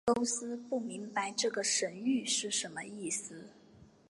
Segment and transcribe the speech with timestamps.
[0.07, 3.51] 埃勾斯不明白这个神谕是什么意思。